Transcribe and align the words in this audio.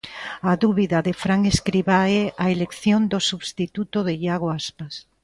A 0.49 0.53
dúbida 0.63 0.97
de 1.07 1.13
Fran 1.21 1.41
Escribá 1.53 2.01
é 2.21 2.23
a 2.43 2.47
elección 2.55 3.01
do 3.11 3.19
substituto 3.31 3.97
de 4.07 4.13
Iago 4.23 4.47
Aspas. 4.59 4.93